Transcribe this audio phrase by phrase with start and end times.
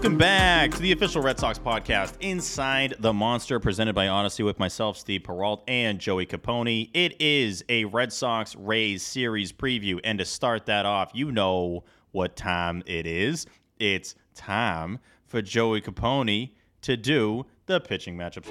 [0.00, 4.58] Welcome back to the official Red Sox podcast, Inside the Monster, presented by Audacy with
[4.58, 6.88] myself, Steve Peralt, and Joey Capone.
[6.94, 11.84] It is a Red Sox Rays series preview, and to start that off, you know
[12.12, 13.44] what time it is.
[13.78, 18.48] It's time for Joey Capone to do the pitching matchups.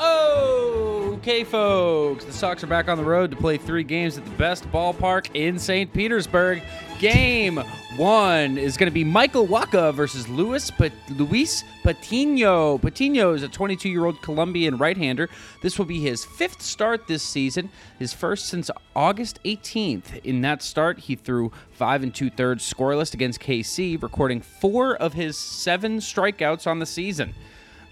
[0.00, 2.24] Oh, okay, folks.
[2.24, 5.28] The Sox are back on the road to play three games at the best ballpark
[5.34, 5.92] in St.
[5.92, 6.62] Petersburg.
[6.98, 7.58] Game
[7.96, 12.78] one is going to be Michael Wacha versus Luis, Pat- Luis Patino.
[12.78, 15.28] Patino is a 22 year old Colombian right hander.
[15.60, 17.68] This will be his fifth start this season,
[17.98, 20.24] his first since August 18th.
[20.24, 25.12] In that start, he threw five and two thirds scoreless against KC, recording four of
[25.12, 27.34] his seven strikeouts on the season.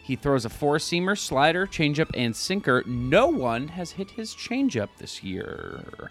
[0.02, 2.82] He throws a four seamer, slider, changeup, and sinker.
[2.86, 6.10] No one has hit his changeup this year.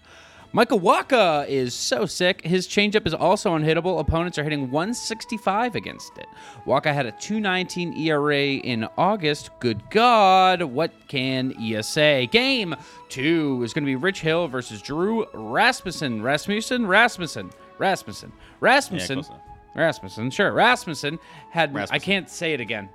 [0.53, 2.41] Michael Wacha is so sick.
[2.41, 3.99] His changeup is also unhittable.
[4.01, 6.25] Opponents are hitting 165 against it.
[6.65, 9.49] Wacha had a 219 ERA in August.
[9.59, 12.27] Good God, what can you say?
[12.27, 12.75] Game
[13.07, 16.21] two is going to be Rich Hill versus Drew Rasmussen.
[16.21, 16.85] Rasmussen?
[16.85, 17.51] Rasmussen.
[17.77, 18.33] Rasmussen.
[18.59, 19.19] Rasmussen.
[19.19, 19.31] enough.
[19.73, 20.51] Rasmussen, sure.
[20.51, 21.17] Rasmussen
[21.49, 21.75] had.
[21.91, 22.89] I can't say it again.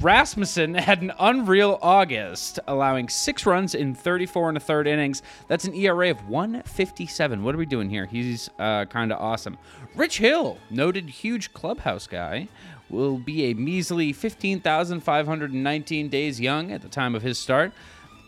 [0.00, 5.22] Rasmussen had an unreal August, allowing six runs in 34 and a third innings.
[5.48, 7.42] That's an ERA of 157.
[7.42, 8.06] What are we doing here?
[8.06, 9.58] He's uh, kind of awesome.
[9.94, 12.48] Rich Hill, noted huge clubhouse guy,
[12.88, 17.72] will be a measly 15,519 days young at the time of his start.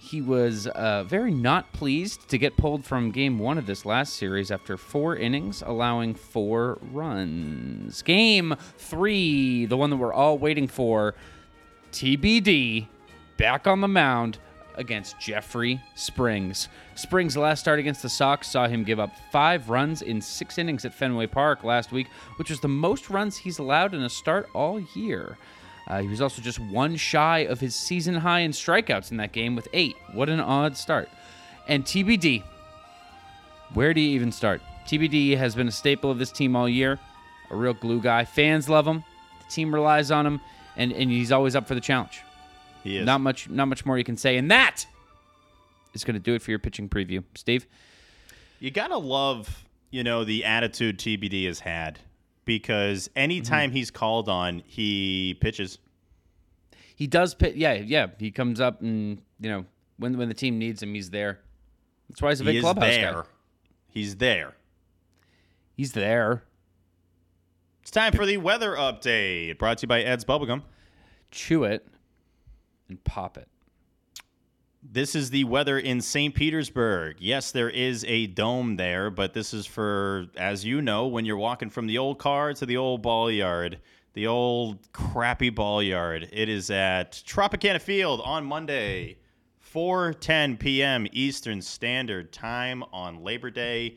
[0.01, 4.15] He was uh, very not pleased to get pulled from game one of this last
[4.15, 8.03] series after four innings, allowing four runs.
[8.03, 11.17] Game three, the one that we're all waiting for,
[11.97, 12.87] TBD,
[13.39, 14.37] back on the mound
[14.75, 16.69] against Jeffrey Springs.
[16.95, 20.85] Springs' last start against the Sox saw him give up five runs in six innings
[20.85, 24.51] at Fenway Park last week, which was the most runs he's allowed in a start
[24.53, 25.39] all year.
[25.87, 29.33] Uh, he was also just one shy of his season high in strikeouts in that
[29.33, 29.97] game with eight.
[30.13, 31.09] What an odd start.
[31.67, 32.43] And TBD,
[33.73, 34.61] where do you even start?
[34.87, 36.99] TBD has been a staple of this team all year,
[37.51, 38.27] a real glue guy.
[38.27, 39.03] Fans love him,
[39.39, 40.43] the team relies on him,
[40.77, 42.23] and, and he's always up for the challenge.
[42.83, 43.07] He is.
[43.07, 44.87] Not much, not much more you can say, and that
[45.95, 47.67] is going to do it for your pitching preview, Steve.
[48.59, 51.99] You gotta love, you know, the attitude TBD has had
[52.45, 53.77] because anytime mm-hmm.
[53.77, 55.79] he's called on, he pitches.
[56.95, 58.07] He does pit, yeah, yeah.
[58.19, 59.67] He comes up and you know
[59.99, 61.41] when when the team needs him, he's there.
[62.09, 63.13] That's why he's a big he clubhouse there.
[63.13, 63.23] guy.
[63.89, 64.55] He's there.
[65.77, 66.45] He's there.
[67.87, 70.65] It's time for the weather update, brought to you by Ed's Bubblegum.
[71.31, 71.87] Chew it
[72.89, 73.47] and pop it.
[74.83, 76.35] This is the weather in St.
[76.35, 77.19] Petersburg.
[77.21, 81.37] Yes, there is a dome there, but this is for, as you know, when you're
[81.37, 83.79] walking from the old car to the old ball yard,
[84.15, 86.29] the old crappy ball yard.
[86.33, 89.19] It is at Tropicana Field on Monday,
[89.73, 91.07] 4:10 p.m.
[91.13, 93.97] Eastern Standard Time on Labor Day.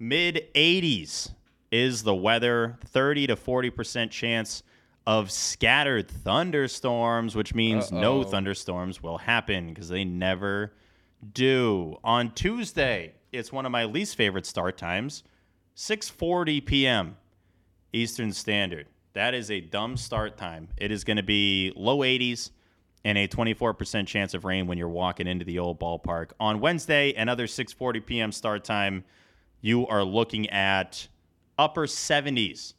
[0.00, 1.34] Mid 80s
[1.70, 2.78] is the weather.
[2.86, 4.62] 30 to 40 percent chance
[5.06, 8.24] of scattered thunderstorms, which means no Uh-oh.
[8.24, 10.72] thunderstorms will happen because they never
[11.32, 11.96] do.
[12.04, 15.24] On Tuesday, it's one of my least favorite start times,
[15.76, 17.16] 6:40 p.m.
[17.92, 18.86] Eastern Standard.
[19.14, 20.68] That is a dumb start time.
[20.76, 22.50] It is going to be low 80s
[23.04, 26.30] and a 24% chance of rain when you're walking into the old ballpark.
[26.38, 28.32] On Wednesday, another 6:40 p.m.
[28.32, 29.04] start time,
[29.60, 31.08] you are looking at
[31.58, 32.74] upper 70s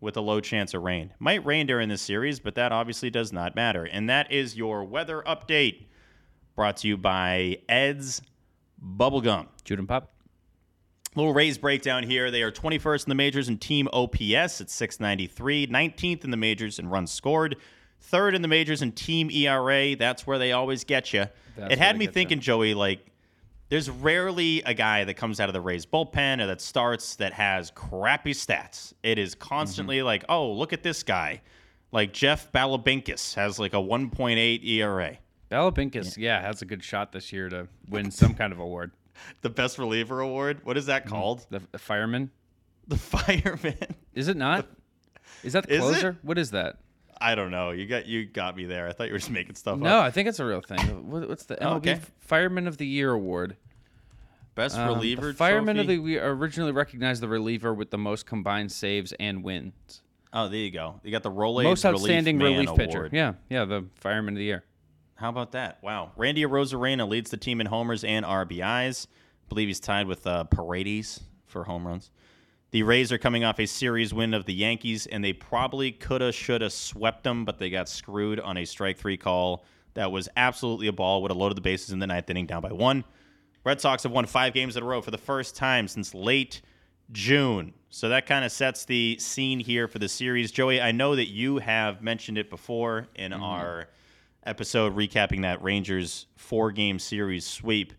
[0.00, 1.12] with a low chance of rain.
[1.18, 3.84] Might rain during this series, but that obviously does not matter.
[3.84, 5.86] And that is your weather update
[6.56, 8.20] brought to you by Ed's
[8.84, 9.46] Bubblegum.
[9.64, 10.12] Chew and pop.
[11.14, 12.30] Little Rays breakdown here.
[12.30, 16.78] They are 21st in the majors in team OPS at 693, 19th in the majors
[16.78, 17.56] in runs scored,
[18.00, 19.94] third in the majors in team ERA.
[19.94, 21.26] That's where they always get you.
[21.56, 23.11] That's it had me thinking, Joey, like,
[23.72, 27.32] there's rarely a guy that comes out of the Rays bullpen or that starts that
[27.32, 28.92] has crappy stats.
[29.02, 30.04] It is constantly Mm-hmm.
[30.06, 31.40] like, oh, look at this guy.
[31.90, 35.16] Like Jeff Balabinkus has like a 1.8 ERA.
[35.50, 36.42] Balabinkus, yeah.
[36.42, 38.90] has a good shot this year to win some kind of award.
[39.40, 40.60] The best reliever award.
[40.64, 41.14] What is that Mm-hmm.
[41.14, 41.46] called?
[41.48, 42.30] The, the fireman,
[42.88, 43.76] The fireman.
[44.12, 44.66] is it not?
[45.42, 46.18] Is that the Is closer?
[46.22, 46.76] What is that?
[47.22, 47.70] I don't know.
[47.70, 48.88] You got you got me there.
[48.88, 49.90] I thought you were just making stuff No, up.
[49.92, 51.10] No, I think it's a real thing.
[51.10, 52.00] What, what's the Oh, MLB okay.
[52.20, 53.56] Fireman of the Year award?
[54.54, 55.32] Best Um, the reliever.
[55.32, 60.02] Fireman of the Year originally recognized the reliever with the most combined saves and wins.
[60.34, 61.00] Oh, there you go.
[61.04, 63.08] You got the Rolaids most outstanding relief, relief, pitcher.
[63.12, 64.64] Yeah, yeah, the Fireman of the Year.
[65.14, 65.82] How about that?
[65.82, 66.12] Wow.
[66.16, 69.06] Randy Arozarena leads the team in homers and RBIs.
[69.06, 72.10] I believe he's tied with uh, Paredes for home runs.
[72.72, 76.32] The Rays are coming off a series win of the Yankees, and they probably coulda,
[76.32, 80.86] shoulda swept them, but they got screwed on a strike three call that was absolutely
[80.86, 81.20] a ball.
[81.20, 83.04] Would have loaded the bases in the ninth inning, down by one.
[83.62, 86.62] Red Sox have won five games in a row for the first time since late
[87.12, 87.74] June.
[87.90, 90.50] So that kind of sets the scene here for the series.
[90.50, 93.42] Joey, I know that you have mentioned it before in Mm-hmm.
[93.42, 93.88] our
[94.44, 97.92] episode recapping that Rangers four game series sweep.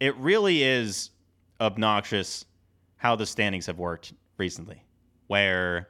[0.00, 1.10] It really is
[1.60, 2.44] obnoxious
[2.98, 4.84] how the standings have worked recently,
[5.26, 5.88] where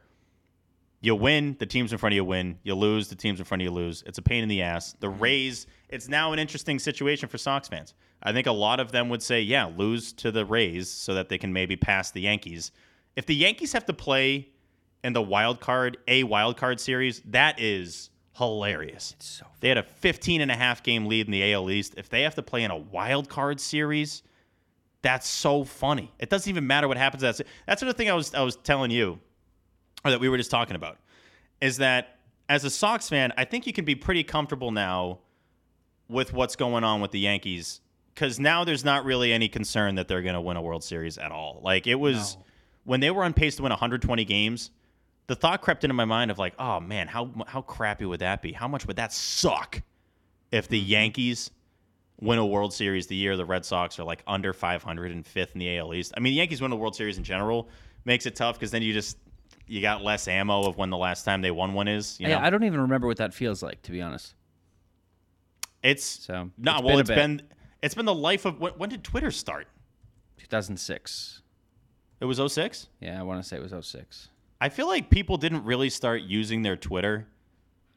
[1.00, 3.62] you win, the teams in front of you win, you lose, the teams in front
[3.62, 4.02] of you lose.
[4.06, 4.94] It's a pain in the ass.
[5.00, 5.22] The mm-hmm.
[5.22, 7.94] Rays, it's now an interesting situation for Sox fans.
[8.22, 11.28] I think a lot of them would say, yeah, lose to the Rays so that
[11.28, 12.72] they can maybe pass the Yankees.
[13.16, 14.48] If the Yankees have to play
[15.04, 19.14] in the wild card, a wild card series, that is hilarious.
[19.18, 21.94] so They had a 15 and a half game lead in the AL East.
[21.96, 24.22] If they have to play in a wild card series,
[25.02, 26.12] that's so funny.
[26.18, 27.22] It doesn't even matter what happens.
[27.22, 29.20] That's that's another thing I was I was telling you,
[30.04, 30.98] or that we were just talking about,
[31.60, 32.18] is that
[32.48, 35.20] as a Sox fan, I think you can be pretty comfortable now
[36.08, 37.80] with what's going on with the Yankees
[38.14, 41.18] because now there's not really any concern that they're going to win a World Series
[41.18, 41.60] at all.
[41.62, 42.44] Like it was No.
[42.84, 44.70] when they were on pace to win 120 games.
[45.28, 48.40] The thought crept into my mind of like, oh man, how how crappy would that
[48.40, 48.52] be?
[48.52, 49.82] How much would that suck
[50.50, 50.90] if the mm-hmm.
[50.90, 51.50] Yankees
[52.20, 55.52] win a World Series the year the Red Sox are like under 500 and fifth
[55.54, 56.12] in the AL East?
[56.16, 57.68] I mean, the Yankees win a World Series in general
[58.04, 59.18] makes it tough because then you just
[59.66, 62.18] you got less ammo of when the last time they won one is.
[62.18, 62.34] You know?
[62.34, 64.34] Yeah, I don't even remember what that feels like, to be honest.
[65.82, 66.74] it's So, no.
[66.76, 67.16] it's well, it's bit.
[67.16, 67.42] been
[67.82, 69.68] it's been the life of when, when did Twitter start?
[70.38, 71.42] 2006.
[72.20, 72.88] It was 06?
[73.00, 74.28] Yeah, I want to say it was 06.
[74.60, 77.28] I feel like people didn't really start using their Twitter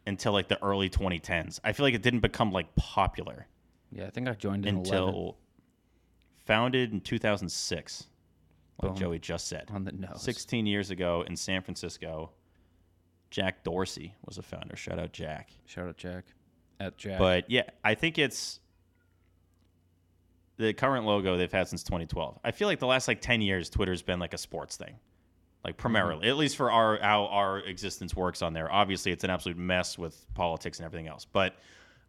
[0.05, 1.59] until like the early 2010s.
[1.63, 3.47] I feel like it didn't become like popular
[3.91, 5.37] Yeah, I think I joined in 11 until
[6.45, 8.07] founded in 2006,
[8.81, 8.97] like Boom.
[8.99, 9.69] Joey just said.
[9.73, 10.21] on the nose.
[10.21, 12.31] 16 years ago in San Francisco,
[13.29, 14.75] Jack Dorsey was a founder.
[14.75, 15.49] Shout out Jack.
[15.65, 16.25] Shout out Jack.
[16.79, 17.19] At Jack.
[17.19, 18.59] But yeah, I think it's
[20.57, 22.39] the current logo they've had since 2012.
[22.43, 24.95] I feel like the last like 10 years, Twitter's been like a sports thing,
[25.63, 28.71] like primarily, at least for our how our existence works on there.
[28.71, 31.55] Obviously, it's an absolute mess with politics and everything else, but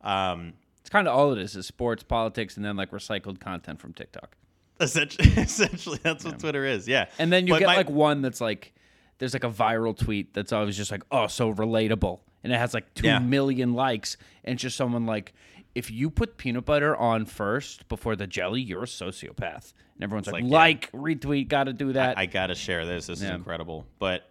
[0.01, 0.53] um,
[0.83, 3.95] it's kind of all it is: is sports, politics, and then like recycled content from
[3.95, 4.37] TikTok.
[4.81, 6.87] essentially, essentially that's what Twitter is.
[6.87, 8.75] Yeah, And then you But get my- like one that's like
[9.19, 12.21] there's like a viral tweet that's always just like, oh, so relatable.
[12.43, 13.77] And it has like two million Yeah.
[13.77, 14.17] likes.
[14.43, 15.33] And it's just someone like,
[15.77, 19.73] if you put peanut butter on first before the jelly, you're a sociopath.
[19.95, 20.59] And everyone's like, like, yeah.
[20.59, 22.19] like, retweet, gotta do that.
[22.19, 23.07] I gotta share this.
[23.07, 23.87] This is incredible.
[24.01, 24.29] But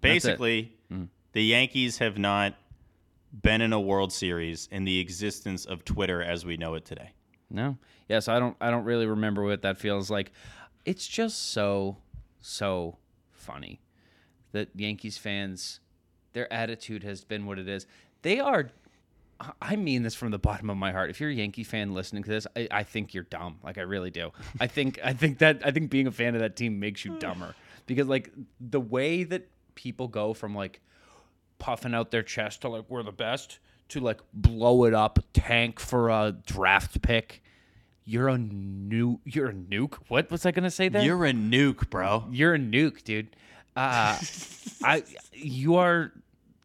[0.00, 1.08] basically, mm.
[1.32, 2.54] the Yankees have not
[3.32, 7.12] been in a World Series in the existence of Twitter as we know it today.
[7.50, 7.78] No.
[8.08, 10.32] Yes, I don't I don't really remember what that feels like.
[10.84, 11.98] It's just so
[12.40, 12.98] so
[13.30, 13.80] funny
[14.52, 15.80] that Yankees fans
[16.32, 17.86] their attitude has been what it is.
[18.22, 18.70] They are
[19.62, 21.10] I mean this from the bottom of my heart.
[21.10, 23.58] If you're a Yankee fan listening to this, I, I think you're dumb.
[23.62, 24.30] Like I really do.
[24.58, 27.18] I think I think that I think being a fan of that team makes you
[27.18, 27.54] dumber.
[27.86, 30.80] Because like the way that people go from like
[31.58, 33.58] puffing out their chest to like we're the best
[33.88, 37.42] to like blow it up, tank for a draft pick.
[38.04, 39.20] You're a new.
[39.24, 39.94] You're a nuke.
[40.08, 41.02] What was I gonna say there?
[41.02, 42.24] You're a nuke, bro.
[42.30, 43.36] You're a nuke, dude.
[43.76, 44.18] Uh,
[44.82, 45.02] I.
[45.32, 46.12] You are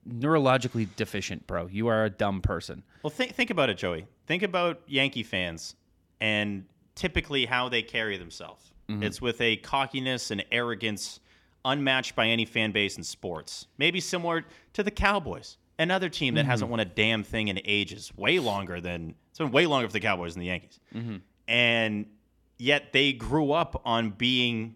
[0.09, 1.67] neurologically deficient, bro.
[1.67, 2.83] You are a dumb person.
[3.01, 4.07] Well, think think about it, Joey.
[4.25, 5.75] Think about Yankee fans
[6.21, 8.69] and typically how they carry themselves.
[9.01, 11.19] It's with a cockiness and arrogance
[11.65, 13.67] unmatched by any fan base in sports.
[13.77, 16.71] Maybe similar to the Cowboys, another team that hasn't mm-hmm.
[16.71, 19.99] won a damn thing in ages, way longer than it's been way longer for the
[19.99, 20.79] Cowboys than the Yankees.
[20.93, 21.17] Mm-hmm.
[21.47, 22.05] And
[22.57, 24.75] yet they grew up on being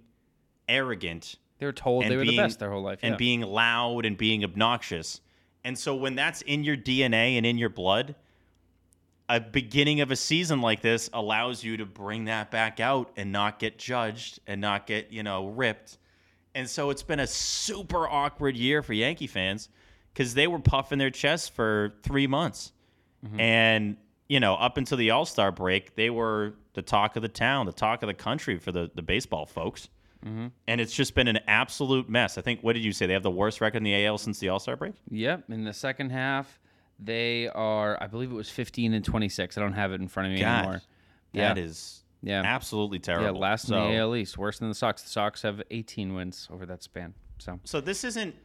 [0.67, 3.00] arrogant They were told they were being, the best their whole life.
[3.01, 3.17] and yeah.
[3.17, 5.22] being loud and being obnoxious.
[5.63, 8.15] And so when that's in your DNA and in your blood,
[9.29, 13.32] a beginning of a season like this allows you to bring that back out and
[13.32, 15.98] not get judged and not get, you know, ripped.
[16.58, 19.70] And so it's been a super awkward year for Yankee fans
[20.12, 22.72] because they were puffing their chests for three months.
[23.24, 23.40] Mm-hmm.
[23.40, 23.98] And,
[24.28, 27.68] you know, up until the All Star break, they were the talk of the town,
[27.68, 29.90] the talk of the country for the, the baseball folks.
[30.26, 30.48] Mm-hmm.
[30.68, 32.40] And it's just been an absolute mess.
[32.40, 33.06] I think, what did you say?
[33.06, 34.96] They have the worst record in the AL since the All Star break?
[35.12, 35.44] Yep.
[35.50, 36.60] In the second half,
[36.98, 38.02] they are.
[38.02, 39.60] I believe it was 15 and 26.
[39.60, 40.82] I don't have it in front of me God, anymore.
[41.34, 41.54] Yeah.
[41.54, 42.42] That is Yeah.
[42.44, 43.26] absolutely terrible.
[43.36, 45.04] Yeah, last so, in the AL East, worse than the Sox.
[45.04, 47.14] The Sox have 18 wins over that span.
[47.40, 48.36] So so this isn't.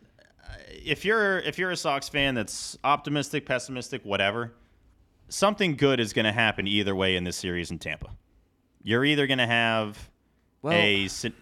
[0.45, 0.53] uh,
[0.85, 4.53] If you're if you're a Sox fan that's optimistic, pessimistic, whatever,
[5.29, 8.11] something good is going to happen either way in this series in Tampa.
[8.83, 10.11] You're either going to have
[10.61, 11.09] well, a.
[11.09, 11.33] Th-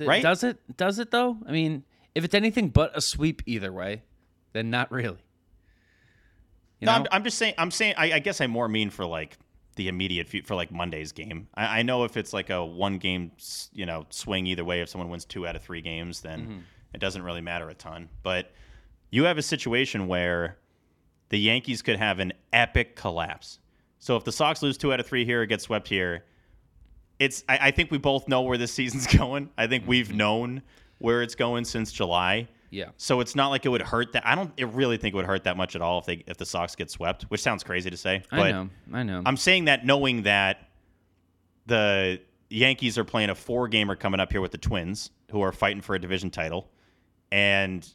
[0.00, 0.22] right?
[0.22, 0.58] Does it?
[0.76, 1.36] Does it though?
[1.46, 4.02] I mean, if it's anything but a sweep either way,
[4.54, 5.18] then not really.
[6.80, 6.98] You No, know?
[7.00, 7.54] I'm, I'm just saying.
[7.58, 7.94] I'm saying.
[7.98, 9.36] I, I guess I more mean for like
[9.76, 11.48] the immediate fu- for like Monday's game.
[11.54, 13.32] I, I know if it's like a one game,
[13.72, 14.80] you know, swing either way.
[14.80, 16.58] If someone wins two out of three games, then Mm-hmm.
[16.94, 18.08] it doesn't really matter a ton.
[18.22, 18.52] But
[19.10, 20.58] you have a situation where
[21.30, 23.58] the Yankees could have an epic collapse.
[23.98, 26.24] So if the Sox lose two out of three here or get swept here,
[27.18, 27.44] it's.
[27.48, 29.50] I, I think we both know where this season's going.
[29.56, 30.16] I think we've Mm-hmm.
[30.16, 30.62] known
[30.98, 32.48] where it's going since July.
[32.74, 32.90] Yeah.
[32.96, 34.26] So it's not like it would hurt that.
[34.26, 36.36] I don't I really think it would hurt that much at all if they if
[36.36, 38.22] the Sox get swept, which sounds crazy to say.
[38.30, 38.70] But I know.
[38.92, 39.22] I know.
[39.24, 40.68] I'm saying that knowing that
[41.66, 45.52] the Yankees are playing a four gamer coming up here with the Twins, who are
[45.52, 46.68] fighting for a division title,
[47.32, 47.88] and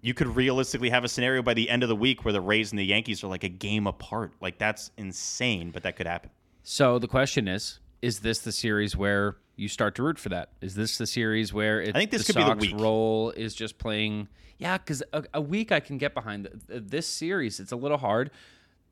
[0.00, 2.72] you could realistically have a scenario by the end of the week where the Rays
[2.72, 4.32] and the Yankees are like a game apart.
[4.40, 6.30] Like that's insane, but that could happen.
[6.62, 10.50] so the question is: Is this the series where you start to root for that?
[10.60, 12.80] Is this the series where it, I think this the could be the week.
[12.80, 14.28] role is just playing?
[14.58, 16.44] Yeah, because a, a week I can get behind.
[16.44, 18.30] Th- th- This series, it's a little hard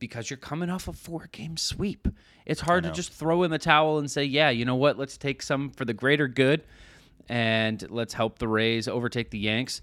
[0.01, 2.09] because you're coming off a four game sweep.
[2.45, 4.99] It's hard to just throw in the towel and say, yeah, you know what?
[4.99, 6.65] Let's take some for the greater good
[7.29, 9.81] and let's help the Rays overtake the Yanks.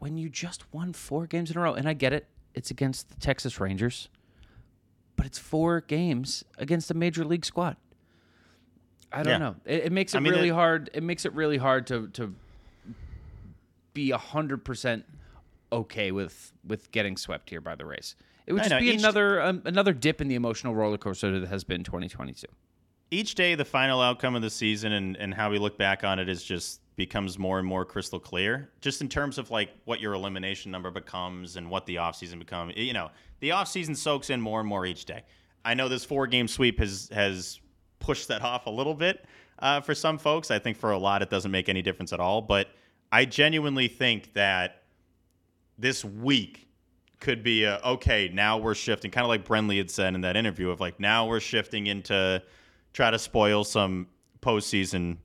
[0.00, 3.08] When you just won four games in a row, and I get it, it's against
[3.08, 4.08] the Texas Rangers,
[5.16, 7.76] but it's four games against a major league squad.
[9.14, 9.38] I don't Yeah.
[9.38, 9.56] know.
[9.64, 10.90] It, it makes it I mean, really it- hard.
[10.94, 12.34] It makes it really hard to to
[13.92, 15.04] be hundred percent
[15.72, 18.16] okay with with getting swept here by the race.
[18.46, 21.38] It would I just know, be another um, another dip in the emotional roller coaster
[21.40, 22.46] that has been 2022.
[23.10, 26.18] each day the final outcome of the season and, and how we look back on
[26.18, 30.00] it is just becomes more and more crystal clear just in terms of like what
[30.00, 34.40] your elimination number becomes and what the offseason becomes you know the offseason soaks in
[34.40, 35.22] more and more each day
[35.64, 37.60] i know this four game sweep has has
[38.04, 39.24] pushed that off a little bit
[39.60, 42.20] uh, for some folks i think for a lot it doesn't make any difference at
[42.20, 42.68] all but
[43.12, 44.82] i genuinely think that
[45.78, 46.68] this week
[47.20, 50.36] could be a, okay now we're shifting kind of like brenly had said in that
[50.36, 52.42] interview of like now we're shifting into
[52.94, 54.06] try to spoil some
[54.40, 55.18] postseason,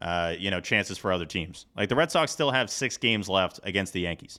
[0.00, 1.66] uh, you know, chances for other teams.
[1.76, 4.38] Like the Red Sox still have six games left against the Yankees,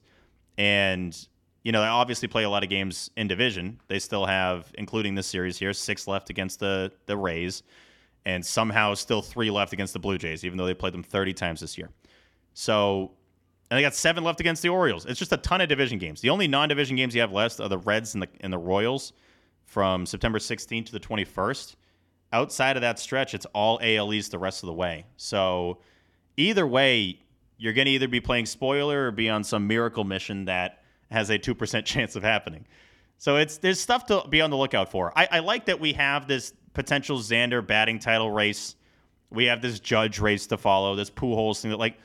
[0.57, 1.15] and
[1.63, 3.79] you know they obviously play a lot of games in division.
[3.87, 7.63] They still have, including this series here, six left against the the Rays,
[8.25, 11.33] and somehow still three left against the Blue Jays, even though they played them 30
[11.33, 11.89] times this year.
[12.53, 13.11] So.
[13.71, 15.05] And they got seven left against the Orioles.
[15.05, 16.21] It's just a ton of division games.
[16.21, 19.13] The only non-division games you have left are the Reds and the and the Royals
[19.67, 21.75] from September 16th to the 21st
[22.31, 25.05] outside of that stretch, it's all AL East the rest of the way.
[25.17, 25.79] So
[26.37, 27.19] either way,
[27.57, 31.29] you're going to either be playing spoiler or be on some miracle mission that has
[31.29, 32.65] a 2% chance of happening.
[33.17, 35.11] So it's there's stuff to be on the lookout for.
[35.17, 38.75] I, I like that we have this potential Xander batting title race.
[39.29, 41.97] We have this Judge race to follow, this Pujols thing that like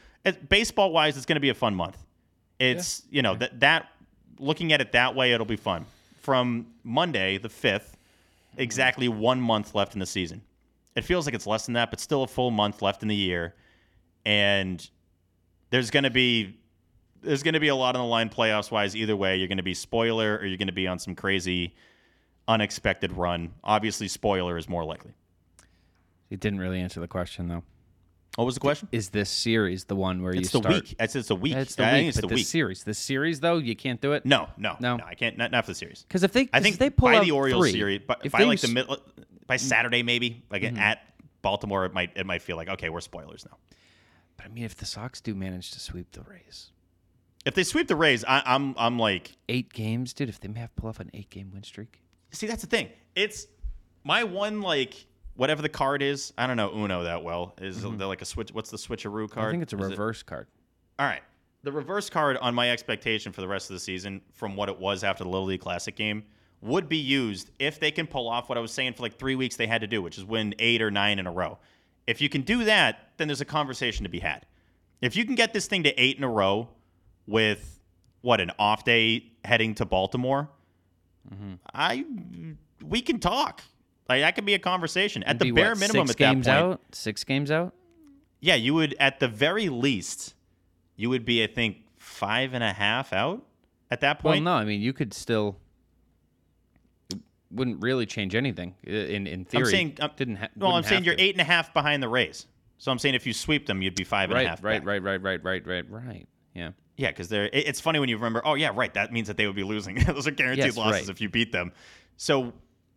[0.48, 1.98] baseball wise, it's going to be a fun month.
[2.58, 3.90] It's you know that that
[4.40, 5.86] looking at it that way, it'll be fun.
[6.20, 7.96] From Monday the fifth,
[8.56, 10.42] exactly one month left in the season.
[10.96, 13.16] It feels like it's less than that, but still a full month left in the
[13.16, 13.54] year.
[14.24, 14.88] And
[15.70, 16.58] there's going to be
[17.24, 19.36] there's going to be a lot on the line playoffs wise either way.
[19.36, 21.74] You're going to be spoiler or you're going to be on some crazy
[22.46, 23.54] unexpected run.
[23.62, 25.12] Obviously spoiler is more likely.
[26.30, 27.62] It didn't really answer the question though.
[28.36, 28.88] What was the question?
[28.90, 30.74] Is this series the one where It's you the start?
[30.74, 30.96] week.
[30.98, 31.54] It's, it's a week.
[31.54, 32.46] It's the I week, think it's but the this week.
[32.46, 34.26] series, this series though, you can't do it.
[34.26, 34.96] No, no, No.
[34.96, 35.38] no, I can't.
[35.38, 36.02] Not, not for the series.
[36.08, 38.32] because if they, I think if they pull by the Orioles three, series, by, if
[38.32, 38.96] by like the middle,
[39.46, 40.78] by Saturday maybe, like mm-hmm.
[40.78, 40.98] at
[41.42, 43.56] Baltimore, it might it might feel like okay, we're spoilers now.
[44.36, 46.72] But I mean, if the Sox do manage to sweep the Rays,
[47.44, 50.28] If they sweep the Rays, I, I'm I'm like, eight games, dude.
[50.28, 52.88] If they may have pull off an eight-game win streak, see, that's the thing.
[53.14, 53.46] It's
[54.02, 56.32] my one like whatever the card is.
[56.38, 57.54] I don't know Uno that well.
[57.60, 57.98] Is mm-hmm.
[57.98, 58.50] there like a switch?
[58.52, 59.48] What's the switcheroo card?
[59.48, 60.46] I think it's a Is it- reverse card.
[60.98, 61.22] All right.
[61.64, 64.78] The reverse card on my expectation for the rest of the season, from what it
[64.78, 66.22] was after the Little League Classic game,
[66.60, 69.34] would be used if they can pull off what I was saying for like three
[69.34, 71.58] weeks they had to do, which is win eight or nine in a row.
[72.06, 74.44] If you can do that, then there's a conversation to be had.
[75.00, 76.68] If you can get this thing to eight in a row
[77.26, 77.78] with
[78.22, 80.48] what an off day heading to Baltimore,
[81.32, 81.54] Mm-hmm.
[81.72, 82.04] I
[82.84, 83.62] we can talk.
[84.10, 86.06] Like that could be a conversation at the bare what, minimum.
[86.06, 86.80] six at that games point, out.
[86.92, 87.72] Six games out.
[88.40, 90.34] yeah, you would at the very least,
[90.96, 93.42] you would be, I think, five and a half out
[93.90, 94.44] at that point.
[94.44, 95.56] Well, no, I mean you could still.
[97.50, 99.62] Wouldn't really change anything in in theory.
[99.64, 100.36] I'm saying, um, didn't.
[100.36, 101.22] Ha- well, I'm saying you're to.
[101.22, 102.46] eight and a half behind the Rays.
[102.78, 104.62] So I'm saying if you sweep them, you'd be five and a Right, half.
[104.64, 104.86] right, back.
[104.86, 106.28] right, right, right, right, right, right.
[106.52, 106.72] Yeah.
[106.96, 107.46] Yeah, because they're.
[107.46, 108.42] it- It's funny when you remember.
[108.44, 108.92] Oh yeah, right.
[108.94, 109.96] That means that they would be losing.
[110.06, 111.08] Those are guaranteed Yes, losses right.
[111.10, 111.72] if you beat them.
[112.16, 112.52] So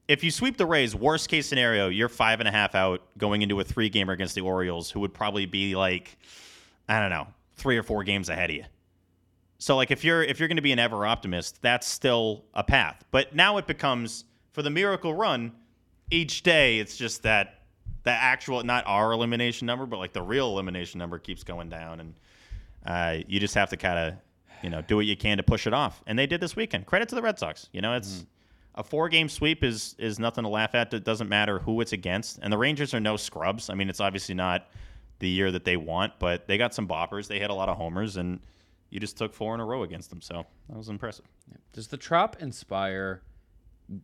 [0.08, 3.42] if you sweep the Rays, worst case scenario, you're five and a half out going
[3.42, 6.18] into a three gamer against the Orioles, who would probably be like,
[6.88, 8.64] I don't know, three or four games ahead of you.
[9.60, 12.64] So like if you're if you're going to be an ever optimist, that's still a
[12.64, 13.04] path.
[13.12, 15.52] But now it becomes for the miracle run,
[16.12, 17.62] each day it's just that
[18.04, 22.00] the actual not our elimination number, but like the real elimination number keeps going down,
[22.00, 22.14] and
[22.88, 24.14] uh, you just have to kind of
[24.64, 26.02] you know do what you can to push it off.
[26.08, 26.86] And they did this weekend.
[26.88, 27.70] Credit to the Red Sox.
[27.72, 28.26] You know it's.
[28.80, 30.94] A four game sweep is is nothing to laugh at.
[30.94, 32.38] It doesn't matter who it's against.
[32.44, 33.72] And the Rangers are no scrubs.
[33.72, 34.68] I mean, it's obviously not
[35.18, 37.28] the year that they want, but they got some boppers.
[37.28, 38.40] They hit a lot of homers, and
[38.92, 40.22] you just took four in a row against them.
[40.22, 41.26] So that was impressive.
[41.74, 43.24] Does the Trop inspire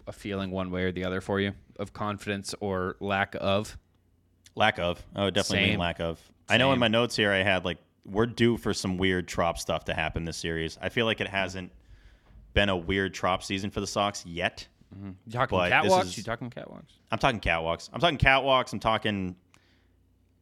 [0.08, 3.78] a feeling one way or the other for you of confidence or lack of?
[4.56, 5.04] Lack of.
[5.16, 6.20] Oh, definitely mean lack of.
[6.50, 9.58] I know in my notes here I had like we're due for some weird trop
[9.58, 10.78] stuff to happen this series.
[10.82, 11.36] I feel like it mm-hmm.
[11.36, 11.72] hasn't
[12.54, 14.68] been a weird trop season for the Sox yet.
[14.96, 15.12] Mm-hmm.
[15.26, 16.04] You talking catwalks?
[16.04, 17.00] is- You talking catwalks?
[17.12, 17.90] I'm talking catwalks.
[17.94, 18.74] I'm talking catwalks.
[18.74, 19.36] I'm talking.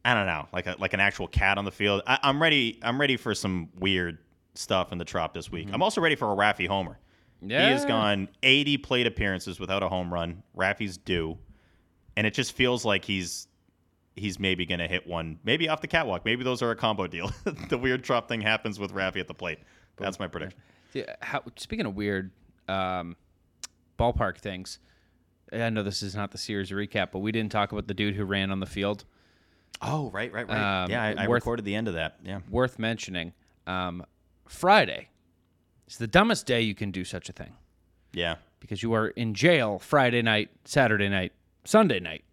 [0.03, 2.01] I don't know, like a, like an actual cat on the field.
[2.07, 2.79] I, I'm ready.
[2.81, 4.17] I'm ready for some weird
[4.55, 5.67] stuff in the trop this week.
[5.67, 5.83] I'm mm-hmm.
[5.83, 6.97] also ready for a Raffy homer.
[7.41, 7.65] Yeah.
[7.65, 10.43] He has gone 80 plate appearances without a home run.
[10.55, 11.37] Raffy's due,
[12.17, 13.47] and it just feels like he's
[14.15, 16.25] he's maybe going to hit one, maybe off the catwalk.
[16.25, 17.31] Maybe those are a combo deal.
[17.69, 19.59] the weird trop thing happens with Raffy at the plate.
[19.97, 20.59] That's my prediction.
[20.93, 22.31] Yeah, how, speaking of weird
[22.67, 23.15] um,
[23.99, 24.79] ballpark things,
[25.53, 28.15] I know this is not the series recap, but we didn't talk about the dude
[28.15, 29.05] who ran on the field.
[29.81, 30.83] Oh, right, right, right.
[30.83, 32.17] Um, yeah, I, I worth- recorded the end of that.
[32.23, 32.39] Yeah.
[32.49, 33.33] Worth mentioning.
[33.67, 34.05] Um,
[34.47, 35.09] Friday
[35.87, 37.53] is the dumbest day you can do such a thing
[38.13, 38.35] Yeah.
[38.59, 41.31] because you are in jail Friday night, Saturday night,
[41.63, 42.23] Sunday night.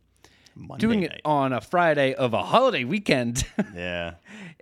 [0.59, 1.13] Monday Doing night.
[1.13, 3.45] it on a Friday of a holiday weekend.
[3.75, 4.15] Yeah.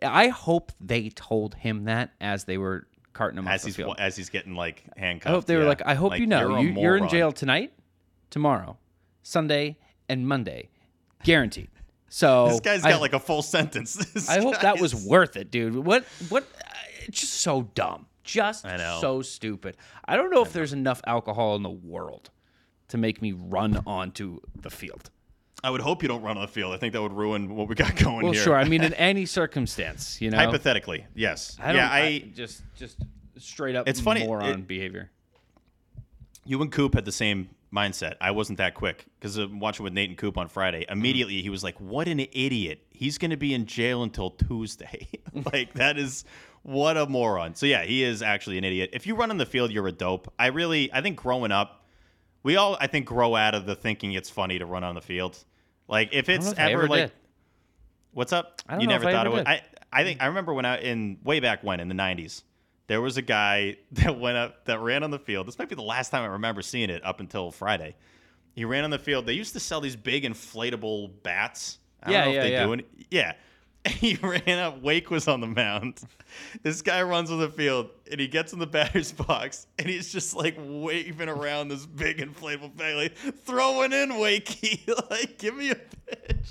[0.02, 3.76] I hope they told him that as they were carting him off as the he's
[3.76, 3.96] field.
[3.98, 5.30] as he's getting like handcuffed.
[5.30, 7.72] I hope they were like, I hope you know, you're you, you're in jail tonight,
[8.28, 8.76] tomorrow,
[9.22, 10.68] Sunday, and Monday,
[11.24, 11.70] guaranteed.
[12.08, 13.94] So This guy's I, got like a full sentence.
[14.14, 15.74] This I hope that was worth it, dude.
[15.76, 16.04] What?
[16.28, 16.44] What?
[16.44, 16.70] uh,
[17.06, 18.06] It's just so dumb.
[18.22, 18.98] Just I know.
[19.00, 19.76] so stupid.
[20.04, 22.30] I don't know if there's enough alcohol in the world
[22.88, 25.10] to make me run onto the field.
[25.64, 26.74] I would hope you don't run on the field.
[26.74, 28.22] I think that would ruin what we got going here.
[28.24, 28.42] Well, here.
[28.42, 28.56] sure.
[28.56, 30.36] I mean, in any circumstance, you know.
[30.38, 31.56] Hypothetically, yes.
[31.60, 32.98] I don't, yeah, I, I just just
[33.38, 35.10] straight up It's funny, moron it- behavior.
[36.44, 38.14] you and Coop had the same mindset.
[38.20, 40.82] I wasn't that quick because I'm watching with Nate and Coop on Friday.
[40.82, 40.92] Mm-hmm.
[40.92, 42.82] Immediately, he was like, "What an idiot!
[42.90, 45.08] He's going to be in jail until Tuesday.
[45.52, 46.24] like that is
[46.62, 48.90] what a moron." So yeah, he is actually an idiot.
[48.92, 50.32] If you run on the field, you're a dope.
[50.38, 51.75] I really, I think growing up,
[52.46, 55.00] we all, I think, grow out of the thinking it's funny to run on the
[55.00, 55.36] field.
[55.88, 57.12] Like if it's if ever ever like,
[58.12, 58.62] what's up?
[58.78, 59.40] You never thought it was.
[59.40, 59.48] did.
[59.48, 62.44] I, I think I remember when I in way back when in the '90s,
[62.86, 65.48] there was a guy that went up that ran on the field.
[65.48, 67.96] This might be the last time I remember seeing it up until Friday.
[68.54, 69.26] He ran on the field.
[69.26, 71.78] They used to sell these big inflatable bats.
[72.00, 72.64] I Yeah, don't know yeah, if they yeah.
[72.64, 72.84] do any.
[73.10, 73.32] Yeah.
[73.96, 74.82] He ran up.
[74.82, 76.00] Wake was on the mound.
[76.62, 80.12] This guy runs on the field and he gets in the batter's box and he's
[80.12, 85.70] just like waving around this big inflatable bag, like throwing in Wakey, like give me
[85.70, 86.48] a pitch.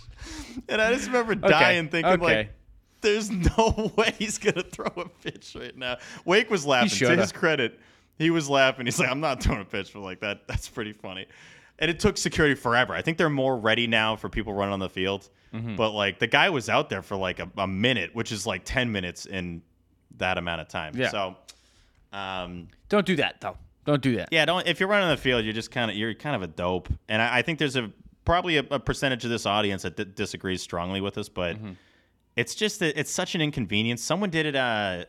[0.69, 2.23] And I just remember dying thinking okay.
[2.23, 2.53] like,
[3.01, 5.97] there's no way he's gonna throw a pitch right now.
[6.23, 7.07] Wake was laughing.
[7.07, 7.79] To his credit,
[8.17, 8.85] he was laughing.
[8.85, 10.47] He's like, I'm not throwing a pitch for like that.
[10.47, 11.27] That's pretty funny.
[11.79, 12.93] And it took security forever.
[12.93, 15.29] I think they're more ready now for people running on the field.
[15.53, 15.75] Mm-hmm.
[15.75, 18.63] But like the guy was out there for like a, a minute, which is like
[18.65, 19.61] ten minutes in
[20.17, 20.93] that amount of time.
[20.95, 21.09] Yeah.
[21.09, 21.35] So,
[22.13, 23.57] um, Don't do that though.
[23.85, 24.29] Don't do that.
[24.31, 24.65] yeah, don't.
[24.67, 26.89] If you're running on the field, you're just kind of you're kind of a dope.
[27.07, 27.91] And I, I think there's a
[28.23, 31.71] probably a, a percentage of this audience that d- disagrees strongly with us, but Mm-hmm.
[32.35, 34.01] it's just that it's such an inconvenience.
[34.01, 35.05] Someone did it uh,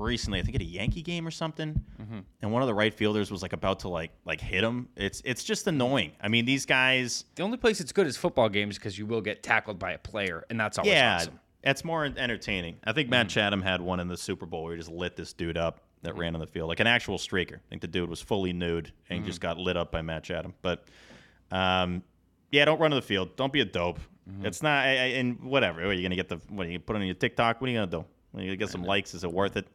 [0.00, 2.18] recently, I think at a Yankee game or something, Mm-hmm.
[2.42, 4.88] and one of the right fielders was like about to like like hit him.
[4.96, 6.12] It's it's just annoying.
[6.20, 7.24] I mean, these guys.
[7.36, 9.98] The only place it's good is football games because you will get tackled by a
[9.98, 11.38] player, and that's always yeah, awesome.
[11.62, 12.76] it's more entertaining.
[12.84, 15.32] I think Matt Chatham had one in the Super Bowl where he just lit this
[15.32, 17.56] dude up that ran on the field, like an actual streaker.
[17.56, 20.54] I think the dude was fully nude and just got lit up by Matt Chatham.
[20.62, 20.84] But
[21.50, 22.02] um,
[22.50, 23.36] yeah, don't run on the field.
[23.36, 24.00] Don't be a dope.
[24.42, 25.80] It's not, I, I, and whatever.
[25.82, 26.36] What, are you gonna get the?
[26.48, 27.60] What are you gonna put on your TikTok?
[27.60, 28.04] What are you gonna do?
[28.38, 29.12] Are you get some likes?
[29.12, 29.66] Is it worth it?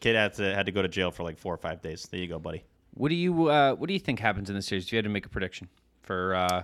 [0.00, 2.06] Kid had to had to go to jail for like four or five days.
[2.10, 2.64] There you go, buddy.
[2.94, 4.84] What do you uh, What do you think happens in the series?
[4.86, 5.68] If you had to make a prediction
[6.02, 6.62] for uh,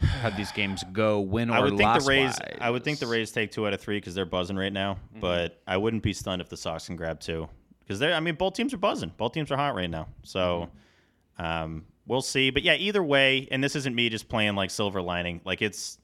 [0.00, 2.30] how these games go, win or I would think the Rays.
[2.40, 2.58] wise?
[2.60, 4.94] I would think the Rays take two out of three because they're buzzing right now.
[4.94, 5.20] Mm-hmm.
[5.20, 7.48] But I wouldn't be stunned if the Sox can grab two
[7.80, 8.14] because they're.
[8.14, 9.12] I mean, both teams are buzzing.
[9.16, 10.08] Both teams are hot right now.
[10.22, 10.68] So
[11.40, 11.44] Mm-hmm.
[11.44, 12.50] um, we'll see.
[12.50, 15.40] But yeah, either way, and this isn't me just playing like silver lining.
[15.44, 15.98] Like it's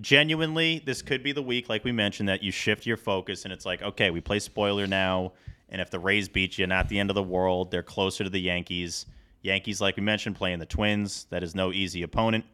[0.00, 3.52] genuinely this could be the week, like we mentioned, that you shift your focus and
[3.52, 5.32] it's like, okay, we play spoiler now,
[5.68, 7.70] and if the Rays beat you, not the end of the world.
[7.70, 9.06] They're closer to the Yankees.
[9.42, 11.26] Yankees, like we mentioned, playing the Twins.
[11.30, 12.44] That is no easy opponent.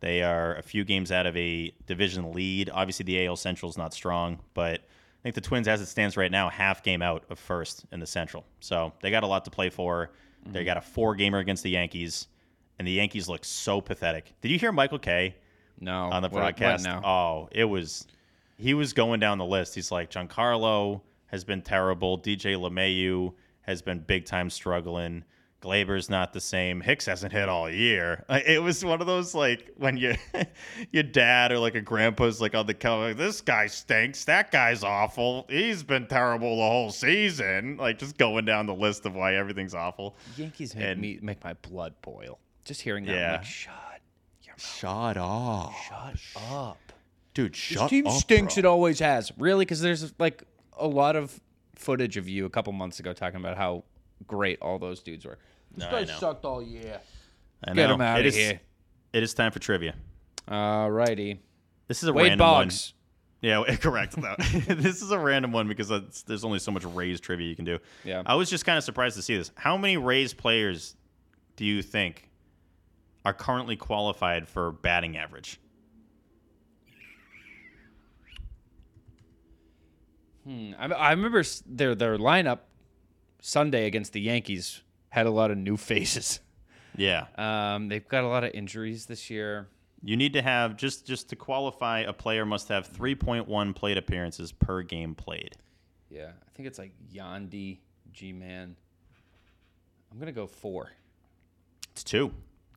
[0.00, 2.70] They are a few games out of a division lead.
[2.70, 6.16] Obviously, the AL Central is not strong, but I think the Twins, as it stands
[6.16, 8.44] right now, half game out of first in the Central.
[8.60, 10.10] So they got a lot to play for.
[10.44, 10.66] They mm-hmm.
[10.66, 12.26] got a four gamer against the Yankees,
[12.78, 14.34] and the Yankees look so pathetic.
[14.42, 15.36] Did you hear Michael Kay
[15.80, 16.10] No.
[16.10, 16.84] on the What- what broadcast?
[16.84, 17.02] now?
[17.04, 18.06] Oh, it was.
[18.56, 19.74] He was going down the list.
[19.74, 22.18] He's like, Giancarlo has been terrible.
[22.18, 25.24] DJ LeMahieu has been big time struggling.
[25.60, 26.82] Gleyber's not the same.
[26.82, 28.22] Hicks hasn't hit all year.
[28.28, 30.14] It was one of those like when you,
[30.92, 33.08] your dad or like a grandpa's like on the cover.
[33.08, 34.24] Like, this guy stinks.
[34.26, 35.46] That guy's awful.
[35.48, 37.78] He's been terrible the whole season.
[37.78, 40.16] Like just going down the list of why everything's awful.
[40.36, 42.38] Yankees make And- me make my blood boil.
[42.66, 43.32] Just hearing that, I'm Yeah.
[43.32, 43.74] like, shut,
[44.82, 46.78] your mouth, Shut up, shut up.
[47.34, 47.52] dude.
[47.52, 48.54] This Shut team up, stinks.
[48.54, 48.58] bro.
[48.60, 49.32] It always has.
[49.38, 49.64] Really?
[49.64, 50.42] Because there's like
[50.78, 51.40] a lot of
[51.74, 53.84] footage of you a couple months ago talking about how
[54.26, 55.38] great all those dudes were.
[55.76, 57.00] This No, guy sucked all year.
[57.64, 57.94] I Get know.
[57.94, 58.60] him out It of is- here.
[59.12, 59.94] It is time for trivia.
[60.48, 61.38] Alrighty.
[61.88, 62.92] This is a Wade random Boggs.
[62.94, 63.00] one.
[63.68, 64.16] Yeah, correct.
[64.16, 64.34] No.
[64.38, 67.64] this is a random one because it's, there's only so much Rays trivia you can
[67.64, 67.78] do.
[68.04, 68.22] Yeah.
[68.24, 69.50] I was just kind of surprised to see this.
[69.54, 70.96] How many Rays players
[71.56, 72.30] do you think
[73.24, 75.58] are currently qualified for batting average?
[80.44, 80.72] Hmm.
[80.78, 82.60] I, I remember their their lineup
[83.40, 86.40] Sunday against the Yankees had a lot of new faces.
[86.96, 87.26] Yeah.
[87.36, 89.68] Um, they've got a lot of injuries this year.
[90.02, 94.52] You need to have just just to qualify, a player must have 3.1 plate appearances
[94.52, 95.56] per game played.
[96.10, 97.78] Yeah, I think it's like Yandy,
[98.12, 98.76] G Man.
[100.12, 100.92] I'm gonna go four.
[101.92, 102.32] It's two.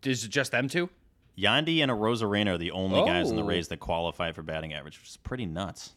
[0.08, 0.90] Is it just them two?
[1.38, 3.48] Yandy and Arozarena are the only guys in the Oh.
[3.48, 5.94] Rays that qualify for batting average, which is pretty nuts.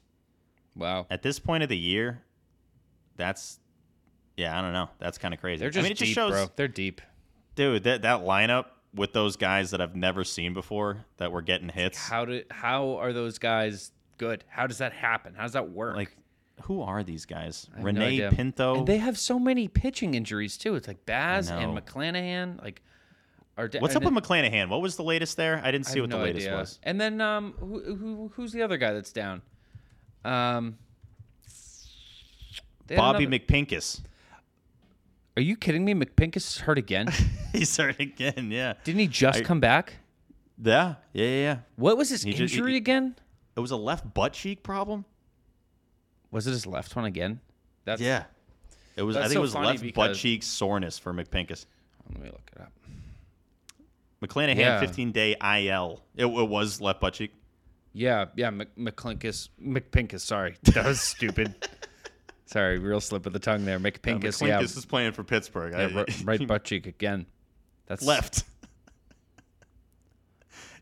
[0.76, 1.06] Wow.
[1.10, 2.22] At this point of the year,
[3.16, 3.58] that's
[4.36, 4.88] yeah, I don't know.
[4.98, 5.60] That's kind of crazy.
[5.60, 6.46] They're just I mean, it deep, just shows, bro.
[6.56, 7.00] They're deep.
[7.54, 11.68] dude, that that lineup with those guys that I've never seen before that were getting
[11.68, 11.98] hits.
[11.98, 14.44] How do how are those guys good?
[14.48, 15.34] How does that happen?
[15.34, 15.96] How does that work?
[15.96, 16.16] Like,
[16.62, 17.68] who are these guys?
[17.74, 18.28] Have no Renee.
[18.30, 18.78] Pinto.
[18.78, 20.74] And they have so many pitching injuries too.
[20.74, 21.76] It's like Baz and.
[21.76, 22.62] McClanahan.
[22.62, 22.82] Like,
[23.68, 24.68] da- What's up with McClanahan?
[24.68, 25.60] What was the latest there?
[25.64, 26.58] I didn't see have what the latest idea.
[26.58, 26.78] was.
[26.82, 29.42] And then um, who, who who's the other guy that's down?
[30.24, 30.78] Um,
[32.88, 34.00] Bobby another- McPinkus.
[35.36, 35.94] Are you kidding me?
[35.94, 37.08] McPinkus is hurt again.
[37.52, 38.50] He's hurt again.
[38.50, 38.74] Yeah.
[38.84, 39.94] Didn't he just I- come back?
[40.62, 40.96] Yeah.
[41.12, 41.24] Yeah.
[41.24, 41.30] Yeah.
[41.42, 41.56] yeah.
[41.76, 43.16] What was his He just- injury he- again?
[43.56, 45.04] It was a left butt cheek problem.
[46.30, 47.40] Was it his left one again?
[47.84, 48.24] That's, Yeah.
[48.96, 49.16] It was.
[49.16, 51.66] I think so it was left butt cheek soreness for McPinkus.
[52.12, 52.72] Let me look it up.
[54.22, 54.80] McClanahan, Yeah.
[54.80, 56.02] 15 day IL.
[56.16, 57.32] It, it was left butt cheek.
[57.92, 60.20] Yeah, yeah, Mc, McClinkus, McPinkus.
[60.20, 61.54] Sorry, that was stupid.
[62.46, 63.76] sorry, real slip of the tongue there.
[63.76, 65.72] Uh, McPinkus, McClinkus yeah, is playing for Pittsburgh.
[65.72, 67.26] yeah, I- right butt cheek again.
[67.86, 68.44] That's left.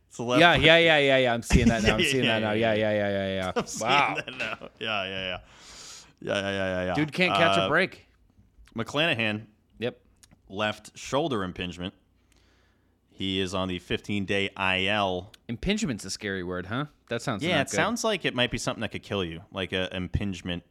[0.09, 0.41] it's left.
[0.41, 1.33] Yeah, yeah, yeah, yeah, yeah.
[1.35, 1.95] I'm seeing that now.
[1.95, 2.53] I'm seeing that now.
[2.53, 3.53] yeah, Yeah, yeah, yeah, yeah, yeah.
[3.57, 4.69] I'm seeing Wow, that now.
[4.79, 5.39] Yeah, yeah, yeah.
[6.21, 6.95] Yeah, yeah, yeah, yeah, yeah.
[6.95, 8.07] dude can't catch Uh, a break.
[8.77, 9.47] McClanahan
[9.79, 9.99] Yep.
[10.51, 11.95] left shoulder impingement.
[13.19, 15.33] He is on the 15 day IL.
[15.49, 16.85] Impingement's a scary word, huh?
[17.09, 17.75] That sounds Yeah, not it good.
[17.77, 20.63] sounds like it might be something that could kill you, like a impingement.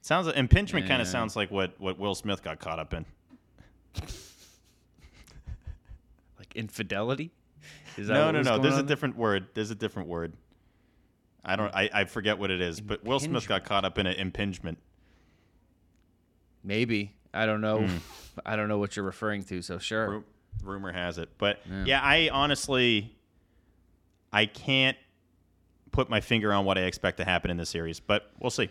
[0.00, 3.06] Sounds like impingement kind of sounds like what what Will Smith got caught up in.
[6.38, 7.30] like infidelity.
[7.96, 8.58] Is that No, no, no.
[8.58, 8.86] There's a there?
[8.86, 9.46] different word.
[9.54, 10.32] There's a different word.
[11.44, 11.72] I don't.
[11.72, 12.80] I, I forget what it is.
[12.80, 14.78] But Will Smith got caught up in an impingement.
[16.64, 17.82] Maybe I don't know.
[17.86, 17.96] Hmm.
[18.46, 19.62] I don't know what you're referring to.
[19.62, 20.24] So sure.
[20.62, 21.28] Rumor has it.
[21.38, 22.00] But yeah.
[22.02, 23.14] I honestly,
[24.32, 24.96] I can't
[25.92, 28.00] put my finger on what I expect to happen in this series.
[28.00, 28.70] But we'll see.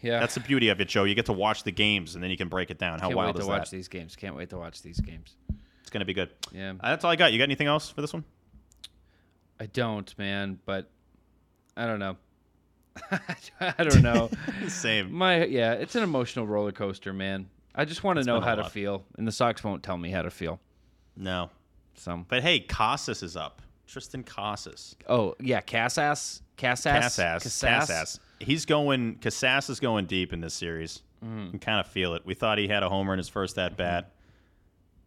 [0.00, 1.04] Yeah, That's the beauty of it, Joe.
[1.04, 2.98] You get to watch the games and then you can break it down.
[2.98, 4.16] How Can't wild wait is to watch these games.
[4.16, 5.36] Can't wait to watch these games.
[5.80, 6.30] It's gonna be good.
[6.52, 7.32] Yeah, Uh, that's all I got.
[7.32, 8.24] You got anything else for this one?
[9.58, 10.58] I don't, man.
[10.66, 10.90] But
[11.76, 12.16] I don't know.
[13.60, 14.30] I don't know.
[14.68, 15.12] Same.
[15.12, 17.48] My yeah, it's an emotional roller coaster, man.
[17.74, 18.72] I just want to know been a how to lot.
[18.72, 20.60] feel, and the Sox won't tell me how to feel.
[21.16, 21.50] No.
[21.94, 23.62] So, But hey, Casas is up.
[23.88, 24.96] Triston Casas.
[25.08, 27.60] oh yeah, Casas, Casas, Casas.
[27.60, 28.20] Casas.
[28.40, 29.16] He's going.
[29.16, 31.02] Casas is going deep in this series.
[31.24, 31.44] Mm-hmm.
[31.44, 32.24] You can kind of feel it.
[32.24, 34.10] We thought he had a homer in his first at bat.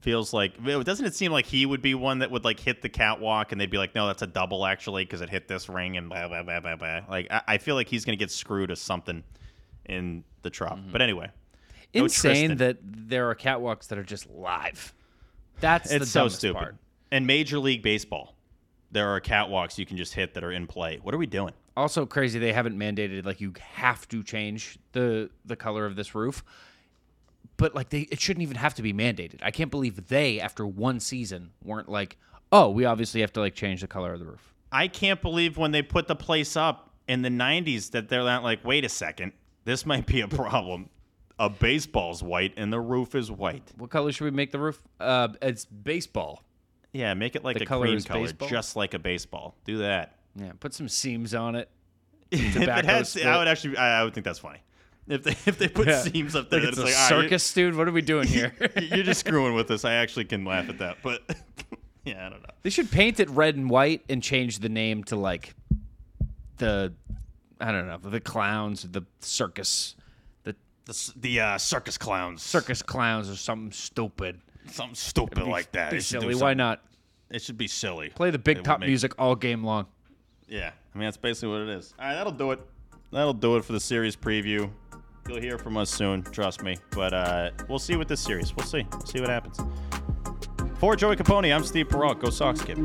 [0.01, 2.87] Feels like doesn't it seem like he would be one that would like hit the
[2.87, 5.97] catwalk and they'd be like, no, that's a double actually because it hit this ring
[5.97, 7.01] and blah blah blah blah blah.
[7.09, 9.23] Like I, I feel like he's gonna get screwed or something
[9.85, 10.79] in the trop.
[10.91, 11.31] But anyway,
[11.93, 12.57] Insane Triston.
[12.59, 14.93] that there are catwalks that are just live.
[15.59, 16.57] That's the it's so stupid.
[16.57, 16.75] part.
[17.11, 18.35] And Major League Baseball,
[18.91, 20.99] there are catwalks you can just hit that are in play.
[21.01, 21.53] What are we doing?
[21.75, 26.15] Also crazy they haven't mandated like you have to change the the color of this
[26.15, 26.43] roof.
[27.57, 29.39] but like they, it shouldn't even have to be mandated.
[29.41, 32.17] I can't believe they, after one season, weren't like,
[32.51, 34.53] oh, we obviously have to like change the color of the roof.
[34.71, 38.43] I can't believe when they put the place up in the 90s that they're not
[38.43, 39.31] like, wait a second,
[39.65, 40.89] this might be a problem.
[41.39, 43.63] A baseball's white and the roof is white.
[43.77, 44.81] What color should we make the roof?
[44.99, 46.43] Uh, it's baseball.
[46.93, 48.47] Yeah, make it like The a color cream is color, baseball?
[48.49, 49.55] just like a baseball.
[49.65, 50.15] Do that.
[50.35, 51.69] Yeah, put some seams on it.
[52.31, 53.15] if it Tobacco has.
[53.17, 54.59] I would actually, I, I would think that's funny.
[55.07, 56.01] If they if they put Yeah.
[56.01, 57.75] seams up there, Like that's it's a like all right, circus, dude.
[57.75, 58.51] What are we doing here?
[58.75, 59.85] you- You're just screwing with us.
[59.85, 61.21] I actually can laugh at that, but
[62.03, 62.49] yeah, I don't know.
[62.63, 65.53] They should paint it red and white and change the name to like
[66.57, 66.93] the
[67.61, 69.95] I don't know the clowns, the circus,
[70.87, 74.41] the The uh, circus clowns, circus clowns or something stupid.
[74.71, 75.91] something stupid like that.
[75.91, 76.33] Be It should do silly.
[76.35, 76.81] Why something- not
[77.29, 78.09] It should be silly.
[78.09, 79.85] play the It big would top make- music all game long?
[80.47, 81.93] Yeah, I mean that's basically what it is.
[81.99, 82.59] All right, that'll do it.
[83.11, 84.69] That'll do it for the series preview.
[85.27, 86.77] You'll hear from us soon, trust me.
[86.91, 88.55] But uh, we'll see with this series.
[88.55, 88.85] We'll see.
[89.05, 89.59] see what happens.
[90.79, 92.19] For Joey Capone, I'm Steve Peralt.
[92.19, 92.77] Go Sox, kid.